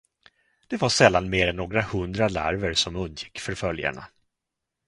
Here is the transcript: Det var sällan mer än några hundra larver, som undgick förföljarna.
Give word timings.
Det 0.67 0.81
var 0.81 0.89
sällan 0.89 1.29
mer 1.29 1.47
än 1.47 1.55
några 1.55 1.81
hundra 1.81 2.27
larver, 2.29 2.73
som 2.73 2.95
undgick 2.95 3.39
förföljarna. 3.39 4.07